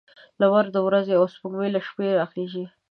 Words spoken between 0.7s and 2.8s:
د ورځې او سپوږمۍ له شپې راخيژي